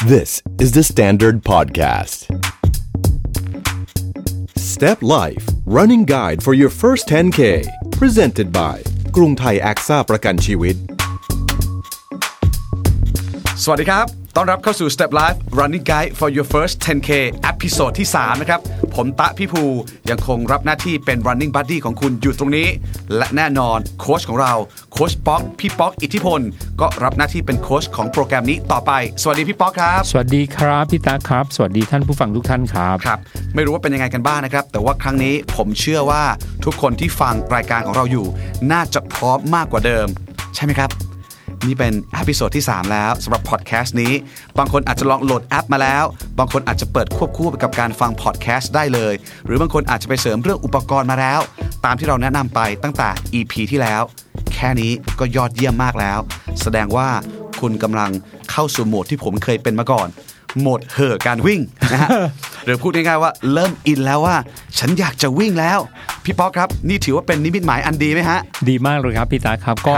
[0.00, 2.24] This is the Standard Podcast.
[4.56, 7.40] Step Life Running Guide for your first 10K
[8.00, 8.76] Presented by
[9.16, 10.76] กรุงไทย AXA ประกันชีวิต
[13.62, 17.09] สวัสดีครับ ต้อนรับเข้าสู่ Step Life Running Guide for your first 10K
[17.45, 18.59] episode ที่ 3 นะครับ
[18.95, 19.63] ผมตะพี่ภู
[20.09, 22.67] ยังคงรับหน้าที่เป็น running buddy ของคุณอยู่ตรงนี้
[23.17, 24.53] และแน่นอนโค้ชของเรา
[24.93, 26.41] โค้ชป๊อกพี่ป๊อกอิทธิพล
[26.81, 28.91] ก็รับหน้าที่เป็นโค้ชของโปรแกรมนี้ต่อไป
[29.21, 33.19] สวัสดีพี่ป๊อกครับ สวัสดีครับพี่ตะครับ สวัสดีท่านผู้ฟังทุกท่านครับครับ
[33.55, 36.23] ไม่รู้ว่าเป็นยังไงกันบ้างนะครับ แต่ว่าครั้งนี้ผมเชื่อว่า
[36.65, 38.25] ทุกคนที่ฟังรายการของเราอยู่
[38.71, 40.07] น่าจะพร้อมมากกว่าเดิม
[40.55, 40.91] ใช่ไหมครับ
[41.67, 44.13] นี่เป็น episode ที่ 3 แล้วสำหรับพอดแคสต์นี้
[44.57, 46.03] บางคนอาจจะลองโหลดแอปมาแล้ว
[46.39, 49.13] บางคนอาจจะเปิดควบคู่ไปกับการฟังพอดแคสต์ได้เลย
[49.45, 51.39] หรือบางคนอาจจะไปเสริมเรื่องอุปกรณ์มาแล้ว
[51.85, 54.01] ตามที่เราแนะนำไปตั้งแต่ EP ที่แล้ว
[54.55, 56.19] แค่นี้ก็ยอดเยี่ยมมากแล้ว
[56.61, 57.07] แสดงว่า
[57.59, 58.11] คุณกำลัง
[58.51, 60.09] เข้าสู่โหมดที่ผมเคยเป็นมาก่อน
[60.59, 61.59] โหมดเห่อการวิ่ง
[61.91, 62.09] นะฮะ
[62.65, 64.35] หรือพูดง่ายๆว่าเริ่มอินแล้วว่า
[64.79, 65.79] ฉันอยากจะวิ่งแล้ว
[66.23, 69.95] พี่ป๊อกครับ นี่ถือว่าเป็นนิมิตหมายอันดีไหมฮะ ดีมากเลยครับพี่ตะครับ ก็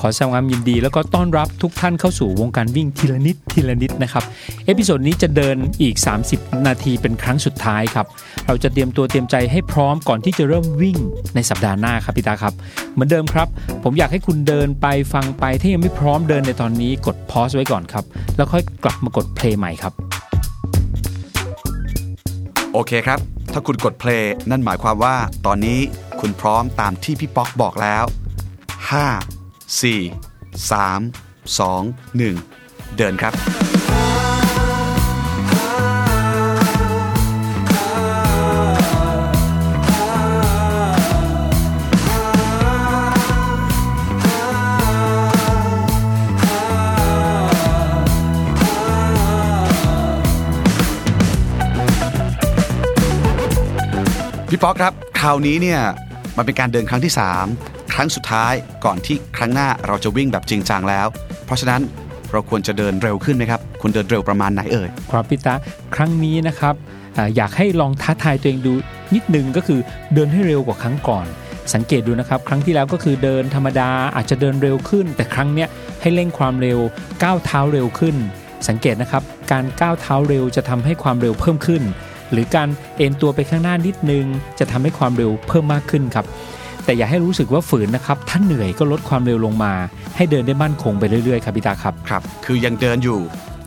[0.00, 4.24] ขอแสดงความยินดีแล้วก็ต้อนรับทุกท่านเข้าสู่วงการวิ่งทีละนิดทีละนิดนะครับ
[4.66, 5.96] episode นี้จะเดินอีก
[6.30, 8.06] 30 นาทีเป็นครั้งสุดท้ายครับ
[8.46, 10.98] เราจะเตรียมตัวเตรียมใจให้พร้อมก่อนที่จะเริ่มวิ่ง
[11.34, 12.54] ในสัปดาห์หน้าครับพี่ตาครับ
[12.92, 13.48] เหมือนเดิมครับ
[13.84, 18.04] ผมอยากให้คุณเดินไปฟังไปถ้ายังไม่พร้อมเดินในตอนนี้กดพอสไว้ก่อนครับ
[18.36, 19.92] แล้วค่อยกลับมากดเพลย์ใหม่ครับ
[22.72, 23.18] โอเคครับ
[23.52, 25.78] ถ้าคุณกดเพลย์นั่นหมายความว่า ตอนนี้
[26.20, 28.04] คุณพร้อมตามที่พี่ป๊อกบอกแล้ว
[28.80, 29.43] 5
[29.80, 33.34] 4 3 2 1 เดินครับ
[54.50, 55.80] พี่ป๊อกครับ คราวนี้เนี่ย
[56.36, 58.52] มันเป็นการเดินครั้งที่ 3 ครั้งสุดท้าย
[58.84, 61.06] ก่อนที่ครั้งหน้าเราจะวิ่งแบบจริงจังแล้ว
[61.46, 61.80] เพราะฉะนั้น
[62.32, 65.54] เราควรจะเดินเร็วขึ้นไหมครับคุณเดินเร็วประมาณไหนเอ่ยครับพี่ตา
[65.94, 66.74] ครั้งนี้นะครับ
[67.36, 68.72] อยากให้ลองท้าทายตัวเองดู
[69.14, 69.80] นิดนึงก็คือ
[70.14, 71.26] เดินให้เร็วกว่าครั้งก่อน
[71.74, 75.68] สังเกตดูนะครับ ครั้งที่แล้วก็คือเดินธรรมดาอาจจะเดินเร็วขึ้น แต่ครั้งเนี้ย
[76.00, 76.78] ให้เร่งความเร็ว
[77.22, 78.16] ก้าวเท้าเร็วขึ้น
[78.68, 81.82] สังเกตนะครับ การก้าวเท้าเร็วจะทำให้ความเร็วเพิ่มขึ้น
[82.32, 84.24] หรือการเอ็นตัวไปข้างหน้านิดนึง
[84.58, 86.26] จะทำให้ความเร็วเพิ่มมากขึ้นครับ
[86.84, 89.72] แต่อย่าให้รู้สึกว่าฝืนนะครับ ถ้าเหนื่อยก็ลดความเร็วลงมา
[90.16, 93.20] ให้เดินได้มั่นคงไปเรื่อยๆครับพี่ตาครับครับ คือยังเดินอยู่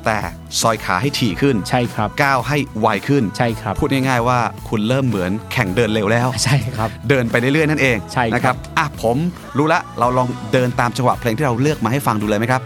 [0.05, 0.17] แต่
[0.61, 4.39] ซอยขาให้ถี่ขึ้นใช่ครับก้าวให้ไวขึ้นใช่ครับพูดง่ายๆว่า
[4.69, 9.17] คุณเริ่มเหมือนแข่งเดินเร็วแล้วใช่ครับเดินไปเรื่อยๆนั่นเองใช่ครับนะครับอะผม
[9.57, 12.61] รู้ละเราลองเดินตามจังหวะเพลงที่เราเลือกมาให้ฟังดูเลยไหมครับ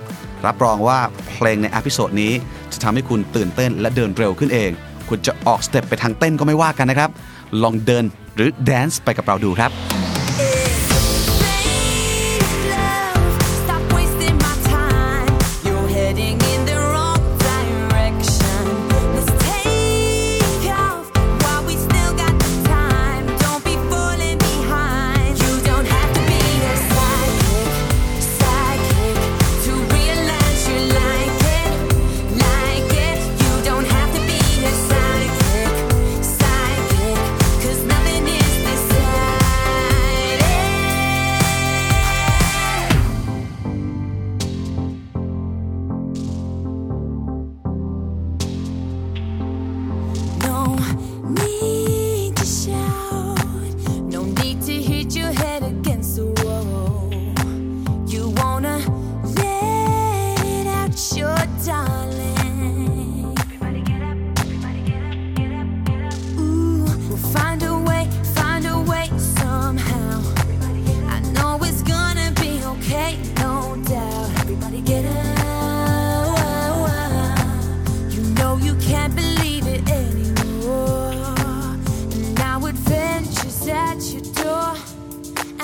[0.45, 0.97] รับรองว่า
[1.35, 2.31] เพลงใน episode นี้
[2.73, 4.72] จะทำให้คุณตื่นเต้นและเดินเร็วขึ้นเอง
[5.09, 7.09] คุณจะออกสเต็ปไปทางเต้นก็ไม่ว่ากันนะครับ
[7.63, 8.03] ลองเดิน
[8.35, 9.72] หรือแดนซ์ไปกับเราดูครับ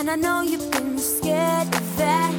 [0.10, 2.37] And I know you've been scared of that.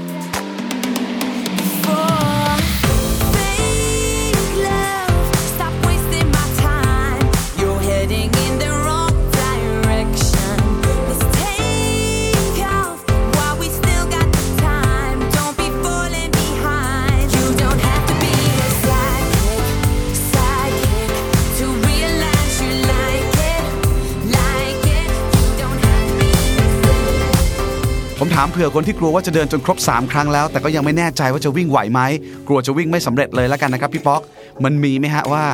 [28.42, 32.00] ามเผื่อคนที่กลัวว่าจะเดินจนครบ 3 ครั้งแล้ว แต่ก็ยังไม่แน่ใจว่าจะวิ่งไหวไหม
[32.48, 34.22] กลัวจะวิ่งไม่สำเร็จเลยแล้วกันนะครับพี่ป๊อก
[34.64, 35.44] มันมีไหมฮะว่า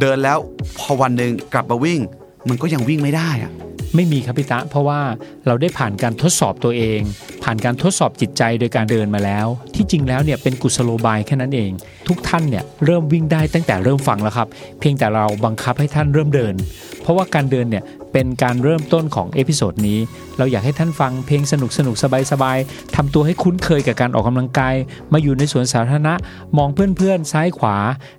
[0.00, 0.38] เดินแล้ว
[0.78, 2.00] พอวันหนึ่งกลับมาวิ่ง
[2.48, 3.52] มันก็ยังวิ่งไม่ได้อะ
[3.94, 5.00] ไม่มีครับพี่ตะ เพราะว่า
[5.46, 7.00] เราได้ผ่านการทดสอบตัวเอง
[7.44, 11.70] ผ่านการทดสอบจิตใจโดยการเดินมาแล้ว ที่จริงแล้วเนี่ยเป็นกุศโลบายแค่นั้นเอง
[12.08, 14.48] ทุกท่านเนี่ยเริ่มวิ่งได้ตั้งแต่เริ่มฟังแล้วครับ
[14.80, 16.54] เพียงแต่เราบังคับให้ท่านเริ่มเดิน
[17.02, 19.98] เพราะว่าการเดินเนี่ยเป็นการเริ่มต้นของ episode นี้
[20.38, 22.58] เราอยากให้ท่านฟังเพลงสนุกสนุกสบายสบาย
[22.96, 24.74] ทำตัวให้คุ้นเคยกับการออกกำลังกาย
[25.12, 26.14] มาอยู่ในสวนสาธารณะ
[26.56, 27.76] มองเพื่อนๆซ้ายขวา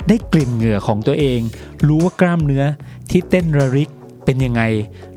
[0.08, 1.40] ได้กลิ่นเหงื่อของตัวเอง
[1.88, 2.64] รู้ว่ากล้ามเนื้อ
[3.10, 3.90] ที่เต้นระริก
[4.25, 4.62] เป็นยังไง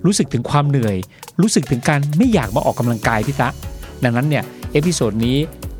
[0.04, 0.96] รู้สึกถึงความเหนื่อย
[1.40, 3.48] รู้สึกถึงการไม่อยากมาออกกำลังกายพี่ตะ
[4.04, 5.36] ดังนั้นเนี่ย episode นี้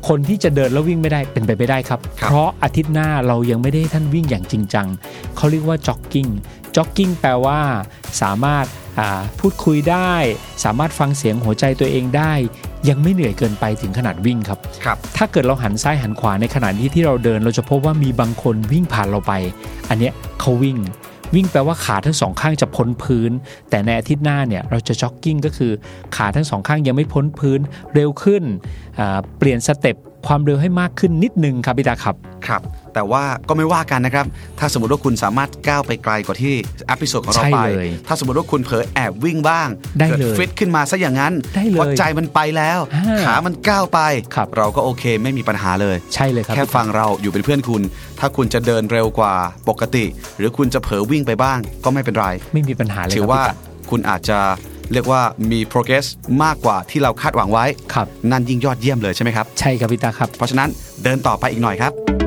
[0.07, 4.87] คนที่จะเดินแล้ววิ่งไม่ได้เป็นไปไม่ได้ครับครับเพราะอาทิตย์หน้าเรายังไม่ได้ให้ท่านวิ่งอย่างจริงจัง
[5.35, 6.27] เขาเรียกว่าจ็อกกิ้ง
[6.75, 7.59] จ็อกกิ้งแปลว่า
[8.21, 8.65] สามารถ
[8.99, 10.13] อ่าพูดคุยได้
[10.63, 12.33] สามารถฟังเสียงหัวใจตัวเองได้
[12.89, 19.33] ยังไม่เหนื่อยเกินไปถึงขนาดวิ่งครับครับถ้าเกิดเราหันซ้ายหันขวาในขณะที่ที่เราเดิน เราจะพบว่ามีบางคนวิ่งผ่านเราไป
[19.89, 20.77] อันเนี้ยเขาวิ่ง
[21.35, 23.31] วิ่งแปลว่าขาทั้งสองข้างจะพ้นพื้น
[23.69, 25.71] แต่ในอาทิตย์หน้าเนี่ยเราจะจ็อกกิ้งก็คือ
[26.15, 27.59] ขาทั้งสองข้างยังไม่พ้นพื้น
[27.93, 28.43] เร็วขึ้น
[29.37, 29.95] เปลี่ยนสเต็ป
[30.27, 32.15] ความเร็วให้มากขึ้นนิดนึงครับพี่ตะครับ
[32.47, 32.61] ครับ
[32.97, 34.25] แต่ว่าก็ไม่ว่ากันนะครับ
[34.59, 36.55] ถ้าสมมติว่าคุณสามารถก้าวไปไกลกว่าที่
[36.89, 39.67] episode ของเราใช่ไปเลยถ้าสมมติว่าคุณเผลอแอบวิ่งบ้าง
[39.99, 43.99] ได้เกิดเลยฟิตขึ้นมาซะอย่างนั้นได้เลยเพราะใจมันไปแล้วอ่าขามันก้าวไป
[44.35, 47.81] ครับเราก็โอเคไม่มีปัญหาเลย ใช่เลยครับ แค่ฟังเราอยู่เป็นเพื่อนคุณ
[48.19, 49.33] ถ้าคุณจะเดินเร็วกว่า
[49.69, 50.05] ปกติ
[50.37, 53.55] หรือคุณจะเผลอวิ่งไปบ้าง ก็ไม่เป็นไร ไม่มีปัญหาเลยถืครับว่าพี่ตะ
[53.89, 54.39] คุณอาจจะ
[54.93, 55.21] เรียกว่า
[55.51, 56.05] มี progress
[56.43, 60.69] มากกว่าที่เราคาดหวังไว้ ครับ นั่นยิ่งยอดเยี่ยมเลยใช่ไหมครับ ใช่ครับพี่ตาครับ เพราะฉะนั้น
[61.03, 62.26] เดินต่อไปอีกหน่อยครับ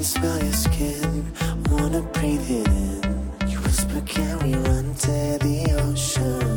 [0.00, 1.30] can smell your skin,
[1.68, 3.02] wanna breathe it in.
[3.50, 6.48] You whisper, can we run to the ocean?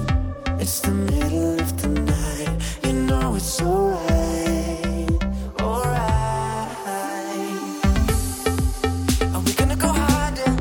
[0.63, 2.54] It's the middle of the night,
[2.86, 5.12] you know it's alright,
[5.60, 6.72] alright.
[9.34, 10.51] Are we gonna go harder?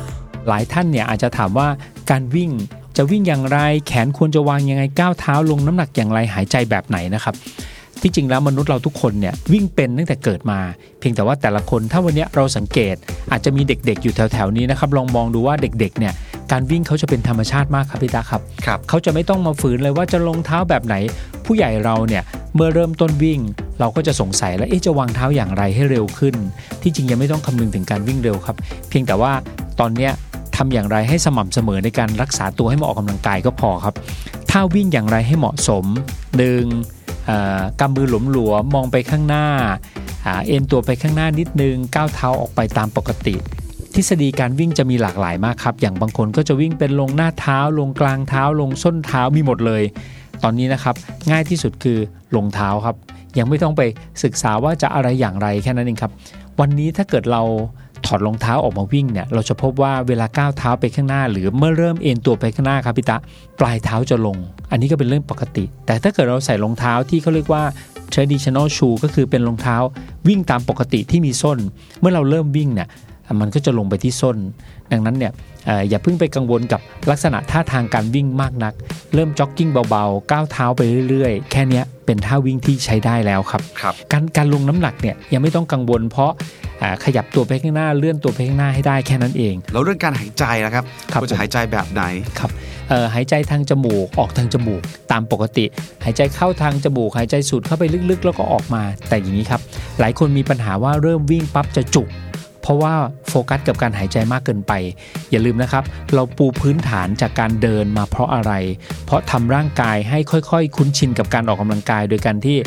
[0.48, 1.68] หลายท่านเนี่ยอาจจะถามว่า
[2.10, 2.52] การวิ่ง
[2.98, 7.36] จะวิ่งอย่างไร แขนควรจะวางยังไงก้าวเท้าลงน้ำหนักอย่างไรหายใจแบบไหนนะครับ
[8.04, 10.60] ที่จริงแล้วมนุษย์เราทุกคนเนี่ยวิ่งเป็นตั้งแต่เกิดมา
[11.00, 12.96] เพียงแต่ว่าแต่ละคนถ้าวันนี้เราสังเกต
[13.32, 16.14] อาจจะมีเด็กๆอยู่แถวๆนี้นะครับลองมองดูว่าเด็กๆเนี่ย
[16.52, 20.96] การวิ่งเขาจะเป็นธรรมชาติมากครับพี่ตาครับรบเขาจะไม่ต้องมาฝืนเลยว่าจะลงเท้าแบบไหน
[21.46, 22.24] ผู้ใหญ่เราเนี่ย
[22.56, 23.40] เมื่อเริ่มต้นวิ่ง
[23.80, 26.36] เราก็จะสงสัยแล้วเอ๊ะจะวางเท้าอย่างไรให้เร็วขึ้น
[26.82, 28.56] ที่จริงยังไม่ต้องคำนึงถึงการวิ่งเร็วครับ
[28.90, 29.32] เพียงแต่ว่า
[29.80, 30.12] ตอนเนี้ย
[30.56, 33.96] ทำอย่างไรให้สม่ำเสมอในการรักษาตัวให้เหมาออกกำลังกายก็พอครับ
[34.52, 35.86] ถ้าวิ่งอย่างไรให้เหมาะสม
[36.52, 37.03] 1.
[37.80, 39.46] กำมือหลมหลวมมองไปข้างหน้า
[40.48, 43.36] เอ็นตัวไปข้างหน้านิดนึงก้าวเท้าออกไปตามปกติ
[43.96, 49.84] ทฤษฎีการวิ่งจะมีหลากหลายมากครับ อย่างบางคนก็จะวิ่งเป็นลงหน้าเท้า ลงกลางเท้า ลงส้นเท้ามีหมดเลย
[50.44, 50.96] ตอนนี้นะครับ
[51.32, 51.98] ง่ายที่สุดคือ
[52.36, 52.96] ลงเท้าครับ
[53.38, 53.82] ยังไม่ต้องไป
[54.24, 56.12] ศึกษาว่าจะอะไรอย่างไรแค่นั้นเองครับ
[56.60, 57.44] วันนี้ถ้าเกิดเรา
[58.06, 63.18] ถอดรองเท้าออกมาวิ่งเนี่ยเราจะพบว่าเวลาก้าวเท้าไปข้างหน้า หรือเมื่อเริ่มเอ็นตัวไปข้างหน้าครับพี่ตะ
[63.60, 64.38] ปลายเท้าจะลง
[64.74, 67.64] อันนี้ก็เป็นเรื่องปกติ แต่ถ้าเกิดเราใส่รองเท้าที่เขาเรียกว่า
[68.14, 69.78] traditional shoe ก็คือเป็นรองเท้า
[70.28, 71.58] วิ่งตามปกติที่มีส้น
[72.00, 72.88] เมื่อเราเริ่มวิ่งเนี่ย
[73.40, 74.38] มันก็จะลงไปที่ส้น
[74.92, 75.32] ดังนั้นเนี่ย
[75.70, 78.74] อ่ออย่าเพิ่งไปกังวลกับลักษณะท่าทางการวิ่งมากนัก
[79.14, 86.32] เริ่มจ็อกกิ้งเบาๆ ก้าวเท้าไปเรื่อยๆ แค่เนี้ยเป็นท่าวิ่งที่ใช้ได้แล้วครับครับการการลงน้ำหนักเนี่ยยังไม่ต้องกังวล เพราะ
[86.82, 92.04] อ่าขยับตัวไปข้างหน้าเลื่อนตัวไปข้างหน้าให้ได้แค่นั้นเอง แล้วเรื่องการหายใจนะครับครับณจะหายใจแบบไหน
[92.40, 92.50] ครับ
[92.90, 95.66] เอ่อหายใจทางจมูกออกทางจมูกตามปกติ
[96.04, 99.62] หายใจเข้าทางจมูก หายใจสูดเข้าไปลึกๆ แล้วก็ออกมาแต่อย่างนี้ครับ
[100.00, 102.08] หลายคนมีปัญหาว่าเริ่มวิ่งปั๊บจะจุก
[102.64, 102.94] เพราะว่า
[103.30, 104.74] โฟกัสกับการหายใจมากเกินไป
[105.32, 108.54] อย่าลืมนะครับ เราปูพื้นฐานจากการเดินมาเพราะอะไร
[109.06, 112.58] เพราะทำร่างกายให้ค่อยๆ คุ้นชินกับการออกกำลังกาย โดยการที่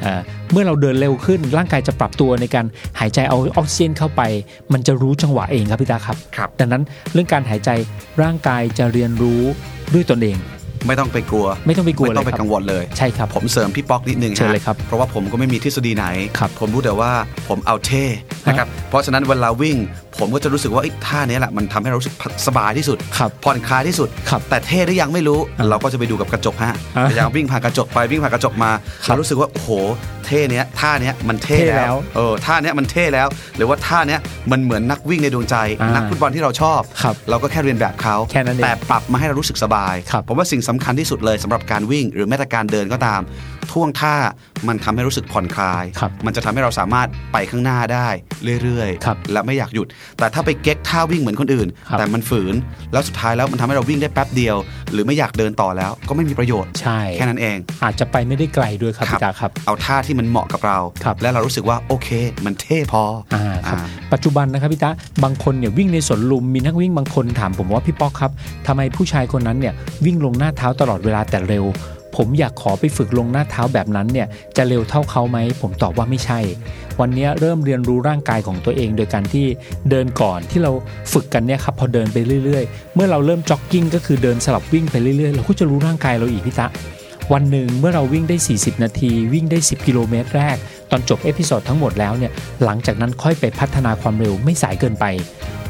[0.00, 0.20] เอ่อ
[0.52, 2.66] เมื่อเราเดินเร็วขึ้น ร่างกายจะปรับตัวในการ
[3.00, 4.22] หายใจเอาออกซิเจนเข้าไป
[4.72, 6.82] มันจะรู้จังหวะเองครับพี่ตาครับครับดังนั้น
[7.12, 7.70] เรื่องการหายใจ
[8.22, 9.42] ร่างกายจะเรียนรู้
[9.94, 10.38] ด้วยตนเอง
[10.86, 16.06] ไม่ต้องไปกลัว ไม่ต้องไปกลัวไม่เลต้องยไปครับกังวลเลยใช่ครับผมเสริมพี่ป๊อกนิดนึงเชิญฮะเลยครับเพราะว่าผมก็ไม่มีทฤษฎีไหน
[16.38, 17.10] ครับผมรู้แต่ว่า
[17.48, 18.04] ผมเอาเท่
[18.46, 19.76] นะครับเพราะฉะนั้นเวลาวิ่ง
[20.18, 22.14] ผมก็จะรู้สึกว่าไอ้ท่าเนี้ยแหละมันทำให้เรารู้สึก
[22.46, 28.70] สบายที่สุดครับผ่อนคลายที่สุดครับแต่เท่หรือยังไม่รู้อ่าเราก็จะไปดูกับกระจกฮะอ่าพยายามวิ่งผ่านกระจกไปวิ่งผ่านกระจกมา
[29.04, 29.70] ครับเรารู้สึกว่าโอ้โห
[30.28, 34.20] เท่เนี้ยท่าเนี้ยมันเท่เท่แล้แล้ววเออท่าเนี้ยมันเท่แล้ว หรือว่าท่าเนี้ย
[34.52, 43.20] มันเหมือนนักวิ่งในดวงใจอ่านันักฟุตบอลที่เราชอบครับเราก็แค่เรียนแบบเขาแค่นั้นเองแต่ปรับมาให้เรารู้สึกสบายครับผมว่าสิ่งสำคัญที่สุดเลยสำหรับการวิ่ง หรือแม้แต่การเดินก็ตาม
[43.74, 44.14] ท่วงท่า
[44.68, 48.08] มันทำให้รู้สึกผ่อนคลายครับมันจะทำให้เราสามารถไปข้างหน้าได้
[48.62, 49.86] เรื่อยครับและไม่อยากหยุด
[50.18, 52.54] แต่ถ้าไปเก๊กท่าวิ่งเหมือนคนอื่นครับแต่มันฝืน
[52.92, 54.56] แล้วสุดท้ายแล้วมันทำให้เราวิ่งได้แป๊บเดียว
[54.92, 62.08] หรือไม่อยากเดินต่อแล้วก็ไม่มีประโยชน์ ใช่ แค่นั้นเอง อาจจะไปไม่ได้ไกลด้วยครับครับพี่ตาครับ เอาท่าที่มันเหมาะกับเราครับและเรารู้สึกว่าโอเค
[62.44, 63.02] มันเท่พอ
[63.34, 64.90] ออ่าครับอ่าปัจจุบันนะครับพี่ตา
[65.24, 68.32] บางคนเนี่ยวิ่งในสวนลุมมีนักวิ่งบางคนถามผมว่าพี่ป๊อกครับ
[68.66, 71.64] ทำไมผู้ชายคนนั้นเนี่ยวิ่งลงหน้าเท้าตลอดเวลาแต่เร็ว
[72.16, 76.40] ผมอยากขอไปฝึกลงหน้าเท้าแบบนั้นเนี่ยจะเร็วเท่าเขาไหมผมตอบว่าไม่ใช่
[77.00, 79.46] วันนี้เริ่มเรียนรู้ร่างกายของตัวเอง โดยการที่
[79.90, 80.72] เดินก่อนที่เรา
[81.12, 86.68] ฝึกกันเนี่ยครับพอเดินไปเรื่อยๆ เมื่อเราเริ่มจ็อกกิ้งก็คือเดินสลับวิ่งไปเรื่อยๆ เราก็จะรู้ร่างกายเราอีกพี่ตะ
[87.32, 90.56] วันหนึ่งเมื่อเราวิ่งได้ 40 นาที วิ่งได้ 10 กิโลเมตรแรก
[90.94, 92.32] ตอนจบ episode ทั้งหมดแล้วเนี่ย
[92.64, 95.04] หลังจากนั้นค่อยไปพัฒนาความเร็วไม่สายเกินไป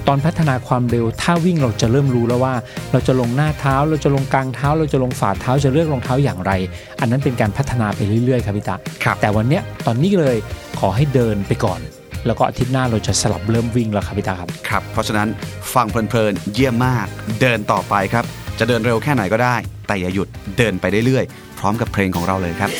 [0.09, 2.55] ตอนพัฒนาความเร็วถ้าวิ่งเราจะเริ่มรู้แล้วว่า
[2.93, 6.53] เราจะลงหน้าเท้า เราจะลงกลางเท้า เราจะลงฝ่าเท้าจะเลือกรองเท้าอย่างไร
[7.01, 10.37] อันนั้นเป็นการพัฒนาไปเรื่อยๆครับพี่ตะครับแต่วันเนี้ยตอนนี้เลย
[10.79, 11.81] ขอให้เดินไปก่อน
[12.27, 15.29] แล้วก็อาทิตย์หน้าเราจะสลับเริ่มวิ่งแล้วครับพี่ตะครับครับ เพราะฉะนั้น
[15.75, 17.07] ฟังเพลินๆเยี่ยมมาก
[17.41, 18.25] เดินต่อไปครับ
[18.59, 20.29] จะเดินเร็วแค่ไหนก็ได้ แต่อย่าหยุด
[20.59, 22.71] เดินไปเรื่อยๆพร้อมกับเพลงของเราเลยครับ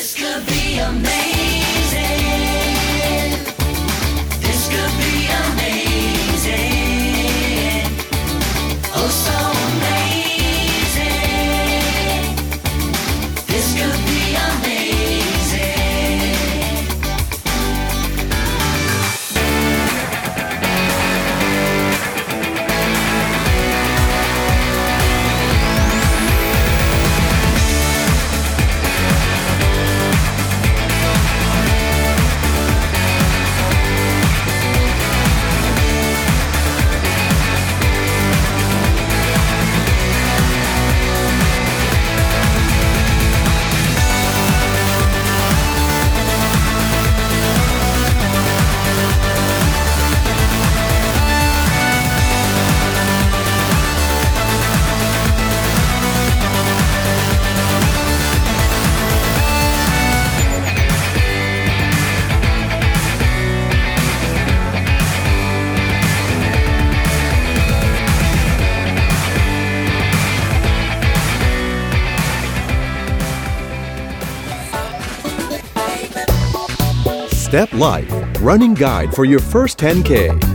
[77.55, 80.54] Step Life Running Guide for your first 10K.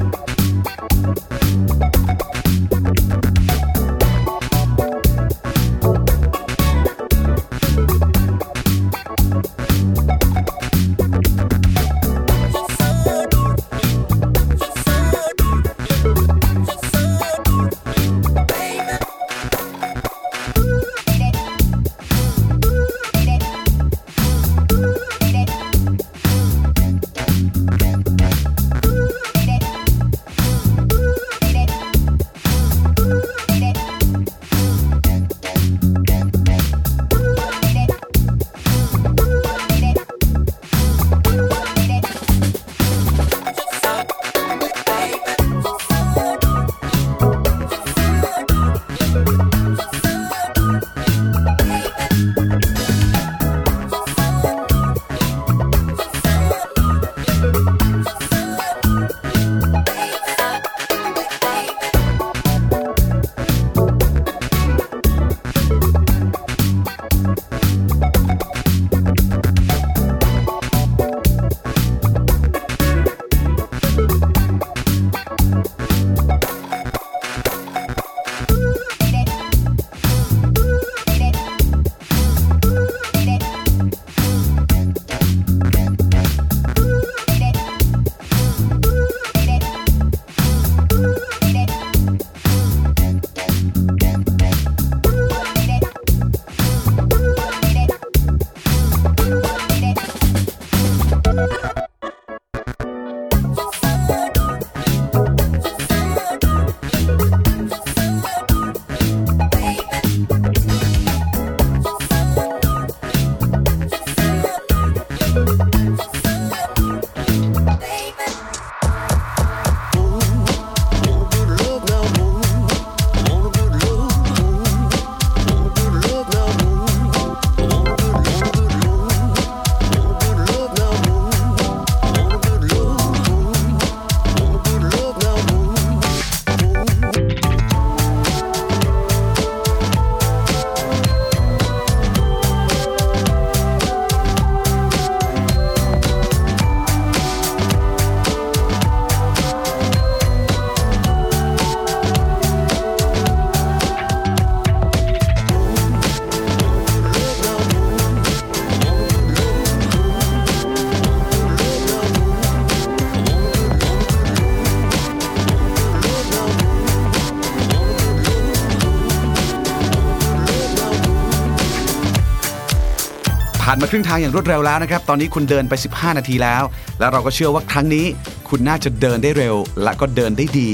[173.63, 176.63] ผ่านมาครึ่งทางอย่างรวดเร็วแล้วนะครับ ตอนนี้คุณเดินไป 15 นาทีแล้ว
[176.99, 178.07] แล้วเราก็เชื่อว่าครั้งนี้
[178.49, 180.71] คุณน่าจะเดินได้เร็ว และก็เดินได้ดี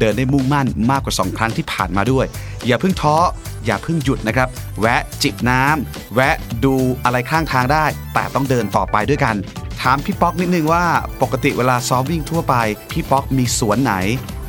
[0.00, 2.26] เดินได้มุ่งมั่นมากกว่า 2 ครั้งที่ผ่านมาด้วย
[2.66, 3.16] อย่าเพิ่งท้อ
[3.66, 4.48] อย่าเพิ่งหยุดนะครับ
[4.80, 9.34] แวะจิบน้ำแวะดูอะไรข้างทางได้ แต่ต้องเดินต่อไปด้วยกัน
[9.82, 10.84] ถามพี่ป๊อกนิดนึงว่า
[11.22, 12.54] ปกติเวลาซ้อมวิ่งทั่วไป
[12.92, 13.94] พี่ป๊อกมีสวนไหน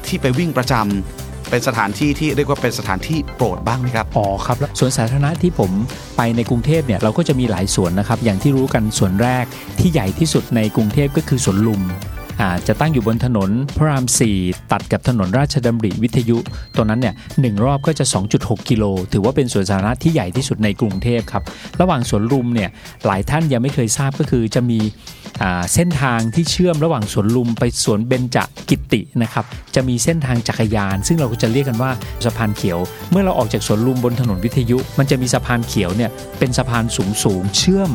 [0.07, 1.20] ที่ไปวิ่งประจำ
[1.51, 5.71] เป็นสถานที่ที่เรียกว่าเป็นสถานที่โปรดบ้างไหมครับ อ๋อครับแล้วสวนสาธารณะที่ผม
[6.17, 9.45] ไปในกรุงเทพเนี่ยเราก็จะมีหลายสวนนะครับ อย่างที่รู้กันสวนแรก
[9.79, 11.81] ที่ใหญ่ที่สุดในกรุงเทพก็คือสวนลุม
[12.67, 14.05] จะตั้งอยู่บนถนนพระราม
[14.37, 16.37] 4 ตัดกับถนนราชดำริวิทยุ
[16.75, 18.05] ตรงนั้นเนี่ยหนึ่งรอบก็จะ
[18.37, 21.43] 2.6 กิโล ถือว่าเป็นสวนสาธารณะที่ใหญ่ที่สุดในกรุงเทพครับ
[21.81, 22.69] ระหว่างสวนลุมเนี่ย
[23.05, 24.79] หลายท่านยังไม่เคยทราบก็คือจะมี
[25.73, 28.37] เส้นทางที่เชื่อมระหว่างสวนลุมไปสวนเบญจ
[28.69, 31.91] กิตินะครับ จะมีเส้นทางจักรยาน ซึ่งเราก็จะเรียกกันว่า
[32.25, 32.79] สะพานเขียว
[33.11, 37.91] เมื่อเราออกจากสวนลุมบนถนนวิทยุ มันจะมีสะพานเขียวเนี่ยเป็นสะพานสูงสูงๆเชื่อม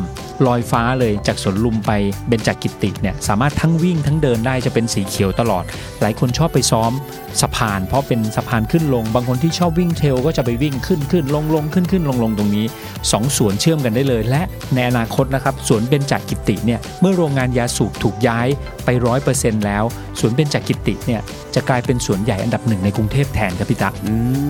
[0.47, 1.93] ลอยฟ้าเลยจากสวนลุมไป
[2.29, 5.65] เบญจกิติเนี่ยสามารถทั้งวิ่งทั้งเดินได้จะเป็นสีเขียวตลอด
[6.01, 6.93] หลายคนชอบไปซ้อม
[7.43, 12.67] สะพาน เพราะเป็นสะพานขึ้นลง บางคนที่ชอบวิ่งเทรลก็จะไปวิ่งขึ้นขึ้นลงลงขึ้นขึ้นลงลงตรงนี้
[13.13, 14.43] สองสวนเชื่อมกันได้เลย และ
[14.75, 18.49] ในอนาคตนะครับสวนเบญจกิติเนี่ยเมื่อโรงงานยาสูบถูกย้าย
[18.85, 19.85] ไปร้อยเปอร์เซ็นต์แล้ว
[20.21, 21.21] สวนเบญจกิติเนี่ย
[21.55, 23.95] จะกลายเป็นสวนใหญ่อันดับหนึ่งในกรุงเทพแทนครับพี่ตั๊ก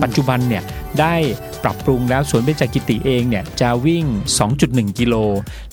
[0.03, 0.63] ปัจจุบันเนี่ย
[0.99, 1.15] ได้
[1.63, 4.05] ปรับปรุงแล้วสวนเบญจกิติเองเนี่ยจะวิ่ง
[4.51, 5.15] 2.1 กิโล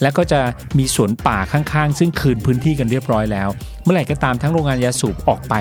[0.03, 0.41] แล้วก็จะ
[0.79, 3.49] มีสวนป่าข้างๆ ซึ่งคืนพื้นที่กันเรียบร้อยแล้ว
[3.85, 5.55] เมื่อไหร่ก็ตามทั้งโรงงานยาสูบออกไป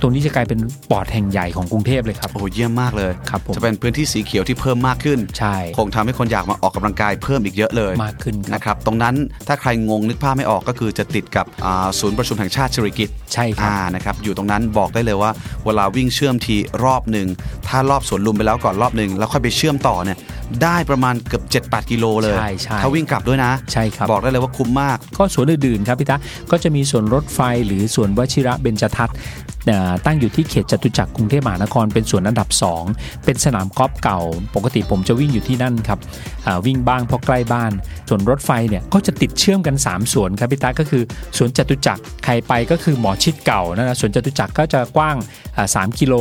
[0.00, 0.58] ตรงนี้จะกลายเป็น
[0.90, 9.14] ปอดแห่งใหญ่ของกรุงเทพเลยครับ โอ้โหเยี่ยมมากเลยครับผมจะเป็นพื้นที่สีเขียวที่เพิ่มมากขึ้นใช่คงทำให้คนอยากมาออกกำลังกายเพิ่มอีกเยอะเลยมากขึ้นครับนะครับตรงนั้น
[9.48, 15.30] ถ้าใครงงนึกภาพไม่ออกก็คือจะติดกับอ่าศูนย์ประชุมแห่งชาติสิริกิติ์ใช่ครับอ่านะครับอยู่ตรงนั้นบอกได้เลยว่า
[15.64, 17.26] เวลาวิ่งเชื่อมทีรอบหนึ่ง
[17.68, 20.18] ถ้ารอบสวนลุมไปแล้วก่อนรอบหนึ่งแล้วค่อยไปเชื่อมต่อเนี่ย
[20.62, 26.16] ได้ประมาณเกือบ7-8กิโลเลยใช่ใช่ถ้าวิ่งกลับด้วยนะใช่ครับบอกได้เลยว่าคุ้มมาก ก็สวนอื่นๆครับพี่ตา
[26.50, 29.16] ก็จะมีสวนรถไฟหรือสวนวชิระเบญจทัศน์
[29.57, 29.57] เอ่อ
[30.06, 32.48] ตั้งอยู่ที่เขตจตุจักรกรุงเทพมหานครเป็นสวนอันดับ
[32.86, 34.20] 2 เป็นสนามกอล์ฟเก่า
[34.54, 35.98] ปกติผมจะวิ่งอยู่ที่นั่นครับ
[36.46, 37.72] อ่าวิ่งบ้างเพราะใกล้บ้าน
[38.08, 41.02] ส่วนรถไฟเนี่ยก็จะติดเชื่อมกัน 3 สวนครับพี่ตาก็คือ
[41.36, 45.16] สวนจตุจักรใครไปก็คือหมอชิดเก่านะนะสวนจตุจักรก็จะกว้าง
[45.56, 46.14] อ่า3กิโล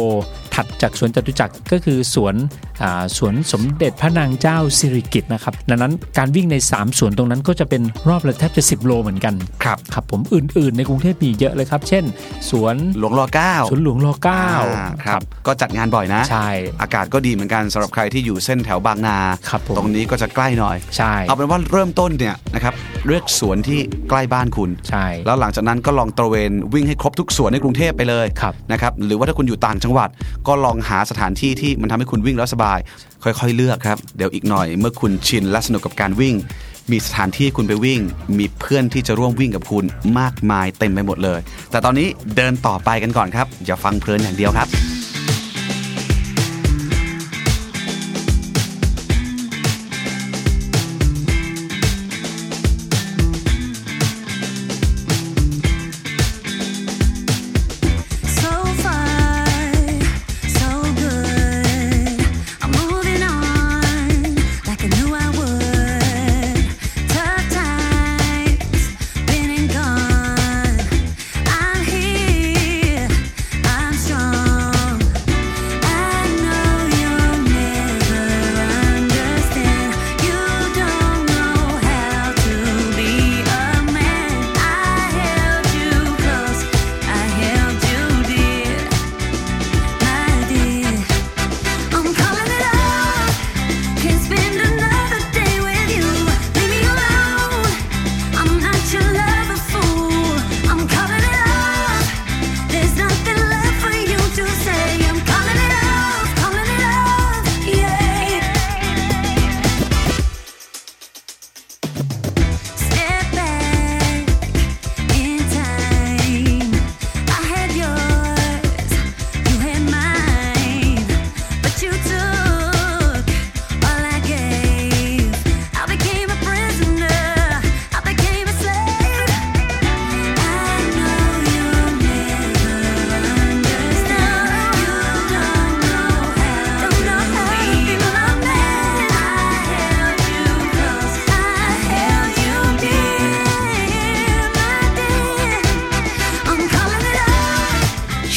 [0.54, 2.36] ถัดจากสวนจตุจักรก็คือสวน
[2.84, 12.04] อ่าสวนสมเด็จพระนางเจ้าสิริกิติ์นะครับดังนั้นการวิ่งใน 3 สวนตรงนั้นก็จะเป็นรอบละแทบจะ 10 โลเหมือนกันครับครับผมอื่นๆ ในกรุงเทพมีเยอะเลยครับ เช่น
[12.50, 14.48] สวนหลวงรอเก้าสวนหลวงรเก้า
[14.78, 16.50] อ่าครับก็จัดงานบ่อยนะใช่
[16.82, 19.18] อากาศก็ดีเหมือนกันสำหรับใครที่อยู่เส้นแถวบางนา
[19.50, 22.74] ครับผมตรงนี้ก็จะใกล้หน่อยใช่เอาเป็นว่าเริ่มต้นเนี่ยนะครับ
[23.06, 30.10] เลือกสวนที่ใกล้บ้านคุณใช่แล้วหลังจากนั้นก็ลองตระเวนวิ่งให้ครบทุกสวนในกรุงเทพไปเลยครับนะครับหรือว่าถ้าคุณอยู่ต่างจังหวัด
[30.48, 32.80] ก็ลองหาสถานที่ที่มันทำให้คุณวิ่งแล้วสบาย
[33.24, 36.36] ค่อยๆ เลือกครับเดี๋ยวอีกหน่อยเมื่อคุณชินและสนุกกับการวิ่ง
[36.92, 38.02] มีสถานที่คุณไปวิ่ง
[38.38, 39.86] มีเพื่อนที่จะร่วมวิ่งกับคุณ
[40.20, 41.40] มากมายเต็มไปหมดเลย
[41.72, 44.68] แต่ตอนนี้เดินต่อไปกันก่อนครับอย่าฟังเพลินอย่างเดียวครับ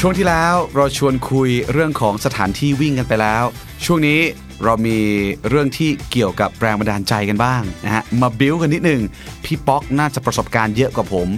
[0.03, 3.45] ช่วงที่แล้วเราชวนคุยเรื่องของสถานที่วิ่งกันไปแล้ว
[3.85, 4.21] ช่วงนี้
[4.65, 4.99] เรามี
[5.49, 9.03] เรื่องที่เกี่ยวกับแรงบันดาลใจกันบ้างนะฮะมาบิวกันนิดหนึ่ง
[9.45, 11.29] พี่ป๊อกน่าจะประสบการณ์เยอะกว่าผม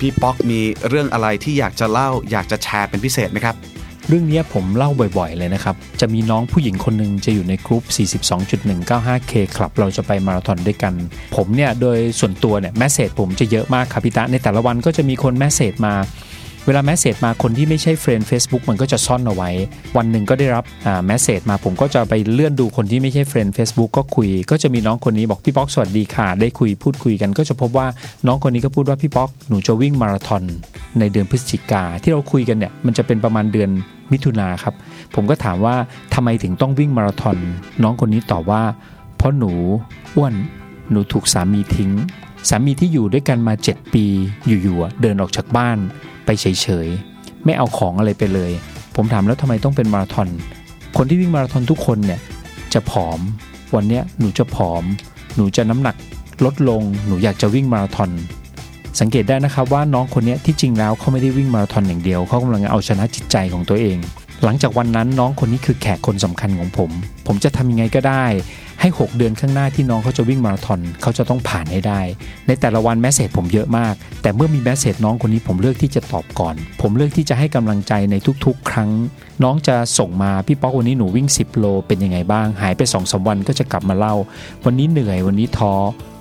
[0.00, 3.56] พี่ป๊อกมีเรื่องอะไรที่อยากจะเล่าอยากจะแชร์เป็นพิเศษไหมครับ
[4.08, 7.84] เรื่องนี้ผมเล่าบ่อยๆเลยนะครับ จะมีน้องผู้หญิงคนหนึ่งจะอยู่ในกรุ๊ป
[8.46, 10.94] 42.195K ครับเราจะไปมาราธอนด้วยกัน
[11.36, 15.94] ผมเนี่ยโดยส่วนตัวเนี่ย message ผมจะเยอะมากครับพี่ตะในแต่ละวันก็จะมีคน message มา
[16.66, 19.50] เวลา message มาคนที่ไม่ใช่ friend Facebook มันก็จะซ่อนเอาไว้
[19.96, 20.64] วันหนึ่งก็ได้รับ
[21.06, 27.86] message มาผมก็จะไปเลื่อนดูคนที่ไม่ใช่ friend Facebook ก็คุย ก็จะมีน้องคนนี้บอกพี่ป๊อกสวัสดีค่ะ ได้คุยพูดคุยกัน ก็จะพบว่า
[28.26, 30.42] น้องคนนี้ก็พูดว่าพี่ป๊อกหนูจะวิ่งมาราธอน
[30.98, 33.70] ในเดือนพฤศจิกาที่เราคุยกันเนี่ยมันจะเป็นประมาณเดือน
[34.12, 34.74] มิถุนาครับ
[35.14, 35.74] ผมก็ถามว่า
[36.14, 37.36] ทำไมถึงต้องวิ่งมาราธอน
[37.82, 38.62] น้องคนนี้ตอบว่า
[39.16, 39.52] เพราะหนู
[40.16, 40.34] อ้วน
[40.90, 41.90] หนูถูกสามีทิ้ง
[42.48, 44.04] สามีที่อยู่ด้วยกันมา 7 ปี
[44.46, 45.78] อยู่ๆเดินออกจากบ้าน
[46.24, 48.52] ไปเฉยๆ ไม่เอาของอะไรไปเลย
[48.96, 50.28] ผมถามแล้วทำไมต้องเป็นมาราธอน
[50.96, 52.20] คนที่วิ่งมาราธอนทุกคนเนี่ย
[52.74, 53.18] จะผอม
[53.74, 54.82] วันเนี้ยหนูจะผอม
[55.36, 55.96] หนูจะน้ำหนัก
[56.44, 58.10] ลดลง หนูอยากจะวิ่งมาราธอน
[59.00, 63.98] สังเกตได้นะครับว่าน้องคนเนี้ยที่จริงแล้วเขาไม่ได้วิ่งมาราธอนอย่างเดียว เขากำลังเอาชนะจิตใจของตัวเอง
[64.44, 66.90] หลังจากวันนั้นน้องคนนี้คือแขกคนสำคัญของผม
[67.26, 68.24] ผมจะทำยังไงก็ได้
[68.84, 72.00] ให้ 6 เดือนข้างหน้าที่น้องเขาจะวิ่งมาราธอนเขาจะต้องผ่านให้ได้
[72.46, 78.14] ในแต่ละวันแมสเซจผมเยอะมาก แต่เมื่อมีแมสเซจน้องคนนี้ผมเลือกที่จะตอบก่อน ผมเลือกที่จะให้กำลังใจใน
[78.44, 78.90] ทุกๆ ครั้ง
[79.42, 84.14] น้องจะส่งมาพี่ป๊อกวันนี้หนูวิ่ง 10 โล เป็นยังไงบ้าง หายไป2อสวันก็จะกลับมาเล่า
[84.64, 85.72] วันนี้เหนื่อยวันนี้ท้อ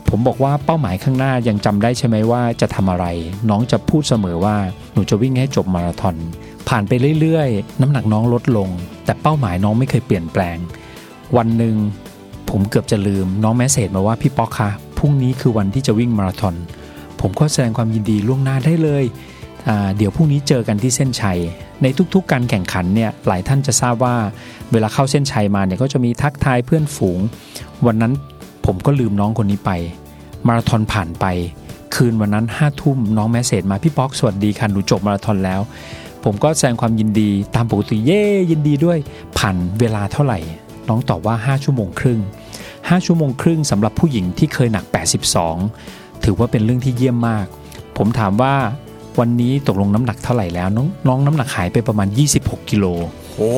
[0.09, 3.05] ผมบอกว่าเป้าหมายข้างหน้ายังจำได้ใช่ไหมว่าจะทำอะไร
[3.49, 4.55] น้องจะพูดเสมอว่า
[4.93, 6.15] หนูจะวิ่งให้จบมาราธอน
[6.69, 8.69] ผ่านไปเรื่อยๆ น้ำหนักน้องลดลง
[9.05, 10.57] แต่เป้าหมายน้องไม่เคยเปลี่ยนแปลง
[11.37, 11.75] วันหนึ่ง
[12.51, 16.55] ผมเกือบจะลืมน้องแมสเซจมาว่าพี่ป๊อกคะพรุ่งนี้คือวันที่จะวิ่งมาราธอน
[17.21, 19.03] ผมก็แสดงความยินดีล่วงหน้าได้เลย
[19.97, 21.39] เดี๋ยวพรุ่งนี้เจอกันที่เส้นชัย
[21.81, 24.15] ในทุกๆ การแข่งขันเนี่ยหลายท่านจะทราบว่า
[24.71, 27.19] เวลาเข้าเส้นชัยมาเนี่ยก็จะมีทักทายเพื่อนฝูง
[27.85, 28.13] วันนั้น
[28.65, 29.71] ผมก็ลืมน้องคนนี้ไป
[30.47, 31.25] มาราธอนผ่านไป
[31.95, 35.61] คืนวันนั้นห้าทุ่มน้องแมสเซจมาพี่ป๊อกสวัสดีค่ะหนูจบมาราธอนแล้ว
[36.23, 38.97] ผมก็แสดงความยินดีตามปกติเย่ยินดีด้วย
[39.37, 40.39] ผ่านเวลาเท่าไหร่
[40.89, 42.19] น้องตอบว่า 5 ชั่วโมงครึ่ง
[42.91, 44.85] 5 ชั่วโมงครึ่งสำหรับผู้หญิงที่เคยหนัก
[45.53, 47.45] 82 ถือว่าเป็นเรื่องที่เยี่ยมมาก
[47.97, 48.55] ผมถามว่า
[49.19, 52.07] วันนี้ตกลงน้ำหนักเท่าไหร่แล้ว น้องน้องน้ำหนักหายไปประมาณ
[52.39, 52.85] 26 กิโล
[53.35, 53.51] โอ้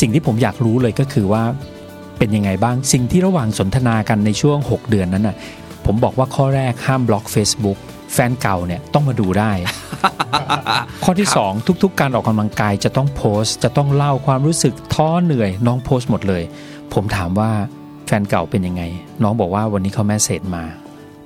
[0.00, 1.42] สิ่งที่ผมอยากรู้เลยก็คือว่า
[2.18, 5.36] เป็นยังไงบ้างสิ่งที่ระหว่างสนทนากันในช่วง 6 เดือนนั้นน่ะ
[5.86, 7.78] ผมบอกว่าข้อแรกห้ามบล็อก Facebook
[8.12, 9.52] แฟนเก่าเนี่ยต้องมาดูได้
[11.04, 16.42] ข้อที่ 2 ทุก ๆ การออกกำลังกายจะต้องโพสต์ จะต้องเล่าความรู้สึกท้อเหนื่อยน้องโพสต์หมดเลย
[16.94, 17.52] ผมถามว่า
[18.06, 18.82] แฟนเก่าเป็นยังไง
[19.22, 20.64] น้องบอกว่าวันนี้เขาแมสเซจมา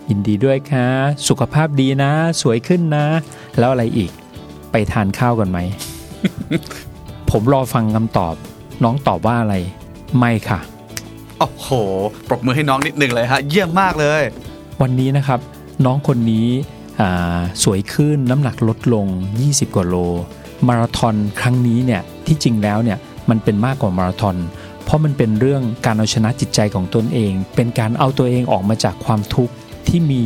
[0.09, 0.87] ยินดีด้วยค่ะ
[1.29, 2.13] สุขภาพดีนะ
[2.43, 3.07] สวยขึ้นนะ
[3.59, 4.11] แล้วอะไรอีก
[4.71, 5.59] ไปทานข้าวกันไหม
[7.31, 8.35] ผมรอฟังคำตอบ
[8.85, 9.55] น้องตอบว่าอะไร
[10.19, 10.61] ไม่ค่ะ
[11.39, 11.69] โอ้โห
[12.29, 14.23] ปรบมือให้น้องนิดหนึ่งเลยฮะ เยี่ยมมากเลย
[14.83, 15.41] วันนี้นะครับ
[15.85, 16.47] น้องคนนี้
[17.01, 19.07] อ่าสวยขึ้นน้ำหนักลดลง
[19.43, 19.97] 20 กว่าโล
[20.69, 22.99] มาราธอนครั้งนี้เนี่ยที่จริงแล้วเนี่ย
[23.31, 24.37] มันเป็นมากกว่ามาราธอน
[24.91, 29.53] เพราะมันเป็นเรื่องการเอาชนะจิตใจของตนเอง เป็นการเอาตัวเองออกมาจากความทุกข์
[29.89, 30.23] ที่มี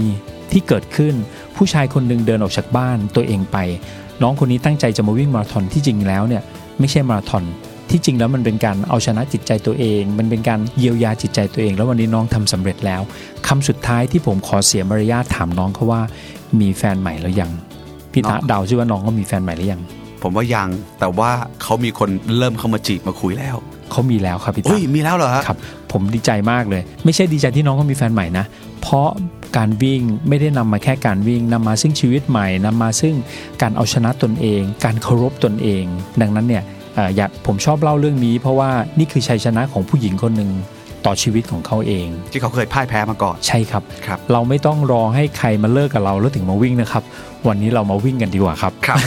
[0.52, 1.14] ที่เกิดขึ้น
[1.56, 3.56] ผู้ชายคนหนึ่งเดินออกจากบ้านตัวเองไป
[4.22, 6.42] น้องคนนี้ตั้งใจจะมาวิ่งมาราธอนที่จริงแล้วเนี่ย
[6.78, 7.44] ไม่ใช่มาราธอน
[7.90, 13.02] ที่จริงแล้วมันเป็นการเอาชนะจิตใจตัวเอง มันเป็นการเยียวยาจิตใจตัวเอง แล้ววันนี้น้องทำสำเร็จแล้ว
[13.48, 16.00] คำสุดท้ายที่ผมขอเสียมารยาทถามน้องเขาว่า
[16.60, 17.50] มีแฟนใหม่แล้วยัง
[18.12, 19.80] พี่ตาน้องเดาซิว่าน้องก็มีแฟนใหม่หรือยัง
[20.22, 20.68] ผมว่ายัง
[21.00, 21.30] แต่ว่า
[21.62, 23.56] เขามีคนเริ่มเข้ามาจีบมาคุยแล้ว
[23.90, 25.58] เขามีแล้วครับพี่เฮ้ตายมีแล้วเหรอฮะครับ
[25.92, 28.44] ผมดีใจมากเลย ไม่ใช่ดีใจที่น้องเขามีแฟนใหม่นะ
[28.82, 29.08] เพราะ
[29.56, 33.14] การวิ่งไม่ได้นำมาแค่การวิ่งนำมาซึ่งชีวิตใหม่นำมาซึ่ง
[33.62, 35.84] การเอาชนะตนเอง การเคารพตนเอง
[36.20, 36.62] ดังนั้นเนี่ย
[36.94, 40.50] เอ่ออยากผมชอบเล่าเรื่องนี้ เพราะว่านี่คือชัยชนะของผู้หญิงคนหนึ่ง
[41.06, 47.02] ต่อชีวิตของเขาเอง ที่เขาเคยพ่ายแพ้มาก่อนใช่ครับครับ เราไม่ต้องรอให้ใครมาเลิกกับเราแล้วถึงมาวิ่งนะครับ
[47.48, 48.98] วันนี้เรามาวิ่งกันดีกว่าครับครับ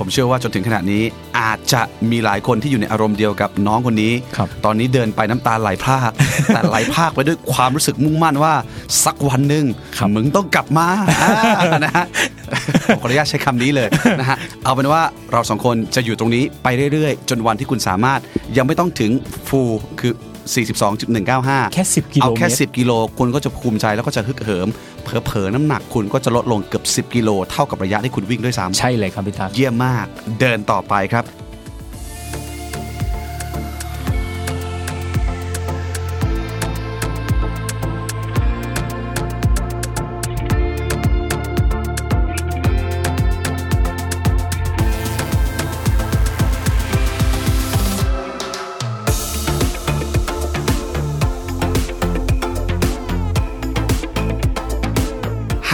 [0.00, 1.02] ผมเชื่อว่าจนถึงขณะนี้
[1.38, 6.10] อาจจะมีหลายคนที่อยู่ในอารมณ์เดียวกับน้องคนนี้ครับตอนนี้เดินไปน้ำตาไหลพราก
[6.54, 8.54] แต่ไหลพรากไปด้วยความรู้สึกมุ่งมั่นว่า
[9.04, 9.64] สักวันหนึ่ง
[9.98, 10.86] ครับมึงต้องกลับมา
[11.22, 12.06] อ่านะฮะ
[12.86, 13.88] ผมขออนุญาตใช้คำนี้เลย
[14.20, 18.20] นะฮะเอาเป็นว่าเราสองคนจะอยู่ตรงนี้ไปเรื่อยๆ จนวันที่คุณสามารถ
[18.56, 19.10] ยังไม่ต้องถึง
[19.48, 20.12] ฟูลคือ
[20.54, 24.68] 42.195 แค่ 10กิโลเอาเมแค่ตร10 กิโลคุณก็จะภูมิใจแล้วก็จะฮึกเหิม
[25.02, 30.06] เผลอๆน้ำหนักคุณก็จะลดลงเกือบ 10 กิโล เท่ากับระยะที่คุณวิ่งด้วยซ้ำใช่เลยครับพี่ตาเยี่ยมมาก
[30.40, 31.24] เดินต่อไปครับ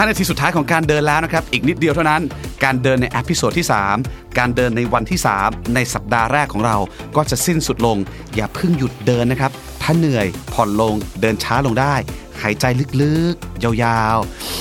[0.03, 2.23] 5 นาทีสุดท้ายของการเดินแล้วนะครับ อีกนิดเดียวเท่านั้น
[2.65, 3.67] การเดินใน episode ที่
[4.03, 6.77] 3 การเดินในวันที่ 3 ในสัปดาห์แรกของเรา
[7.17, 7.97] ก็จะสิ้นสุดลง
[8.35, 11.95] อย่าเพิ่งหยุดเดินนะครับ ถ้าเหนื่อยผ่อนลงเดินช้าลงได้
[12.43, 12.65] หายใจ
[13.03, 14.19] ลึกๆ ยาว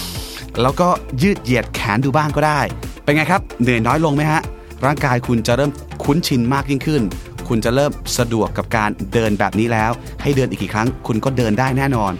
[0.07, 0.87] ๆ แล้วก็
[1.21, 2.59] ยืดเหยียดแขนดูบ้างก็ได้
[3.03, 4.41] เป็นไงครับ เหนื่อยน้อยลงไหมฮะ
[4.85, 5.71] ร่างกายคุณจะเริ่ม
[6.03, 7.01] คุ้นชินมากยิ่งขึ้น
[7.47, 12.13] คุณจะเริ่มสะดวกกับการเดินแบบนี้แล้ว ให้เดินอีกกี่ครั้ง คุณก็เดินได้แน่นอน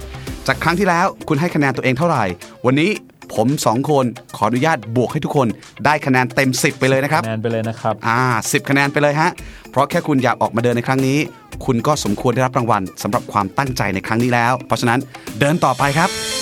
[0.48, 2.24] จากครั้งที่แล้วคุณให้คะแนนตัวเองเท่าไหร่
[2.66, 2.92] วันนี้
[3.36, 4.06] ผมสองคน
[4.38, 5.48] ขออนุญาตบวกให้ทุกคน
[5.86, 9.30] ได้คะแนนเต็ม 10 ไปเลยนะครับคะแนนไปเลยนะครับอ่า10คะแนนไปเลยฮะ
[9.72, 11.18] เพราะแค่คุณอยากออกมาเดินในครั้งนี้
[11.66, 15.00] คุณก็สมควรได้รับรางวัลสำหรับความตั้งใจในครั้งนี้แล้ว เพราะฉะนั้น
[15.40, 16.41] เดินต่อไปครับ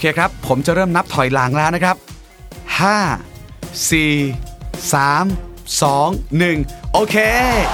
[0.00, 1.96] เคครับ ผมจะเริ่มนับถอยหลังแล้วนะครับ
[2.78, 7.16] 5 4 3 2 1 โอเค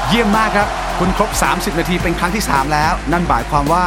[0.08, 3.84] เยี่ยมมากครับ คุณครบ 30 นาทีเป็นครั้งที่ 3 แล้ว นั่นหมายความว่า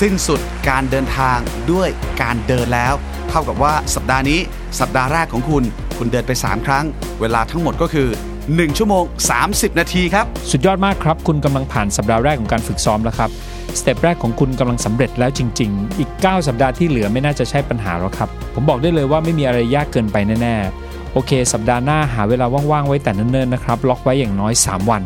[0.00, 1.38] สิ้นสุดการเดินทาง
[1.72, 1.88] ด้วย
[2.22, 2.94] การเดินแล้ว
[3.28, 4.40] เท่ากับว่าสัปดาห์นี้
[4.80, 5.62] สัปดาห์แรกของคุณ
[5.98, 6.84] คุณเดินไป 3 ครั้ง
[7.20, 8.08] เวลาทั้งหมดก็คือ
[8.52, 9.04] 1 ชั่วโมง
[9.42, 13.30] 30 นาทีครับ สุดยอดมากครับ คุณกำลังผ่านสัปดาห์แรกของการฝึกซ้อมแล้วครับ
[13.78, 25.02] step แรกของคุณกำลังสำเร็จแล้วจริง ๆ อีก 9 สัปดาห์ที่เหลือไม่น่าจะใช่ปัญหาแล้วครับ ผมบอกได้เลยว่าไม่มีอะไรยากเกินไปแน่ๆ โอเค สัปดาห์หน้าหาเวลาว่างๆไว้แต่เนิ่นๆนะครับ ล็อกไว้อย่างน้อย 3 วัน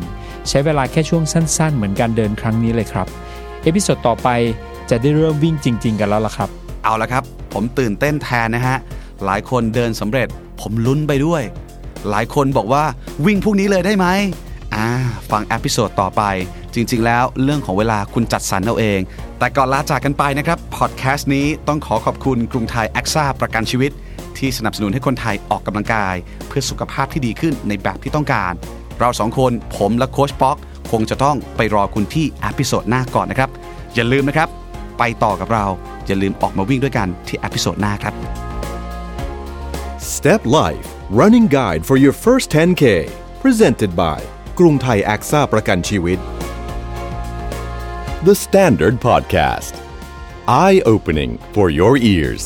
[0.48, 3.06] ใช้เวลาแค่ช่วงสั้น ๆ เหมือนการเดินครั้งนี้เลยครับ
[3.62, 4.28] episode ต่อไป
[4.90, 6.48] จะได้เริ่มวิ่งจริง ๆ กันแล้วล่ะครับ
[6.84, 8.76] เอาละครับ ผมตื่นเต้นแทนนะฮะ
[9.24, 10.28] หลายคนเดินสำเร็จ
[10.60, 11.42] ผมลุ้นไปด้วย
[12.10, 12.84] หลายคนบอกว่า
[13.26, 14.06] วิ่งพรุ่งนี้เลยได้ไหม
[14.74, 14.88] อ่า
[15.30, 16.22] ฟัง episode ต่อไป
[16.74, 19.00] จริง ๆ แล้วเรื่องของเวลาคุณจัดสรรเอาเอง
[19.38, 23.90] แต่ก่อนลาจากกันไปนะครับพอดแคสต์นี้ต้องขอขอบคุณกรุงไทยแอคซ่าประกันชีวิต
[24.38, 26.14] ที่สนับสนุนให้คนไทยออกกำลังกาย
[26.46, 28.52] เพื่อสุขภาพที่ดีขึ้นในแบบที่ต้องการ
[28.98, 30.56] เราสองคนผมและโค้ชป๊อก
[30.92, 33.50] คงจะต้องไปรอคุณที่ episode หน้าก่อนนะครับ
[33.94, 34.48] อย่าลืมนะครับ
[34.98, 35.64] ไปต่อกับเรา
[36.06, 38.14] อย่าลืมออกมาวิ่งด้วยกันที่ episode หน้าครับ
[40.12, 40.88] Step Life
[41.19, 42.83] Running Guide for your first 10K
[43.43, 44.19] Presented by
[44.59, 46.19] กรุงไทยแอคซ่าประกันชีวิต
[48.27, 49.73] The Standard Podcast
[50.65, 52.43] Eye Opening for your ears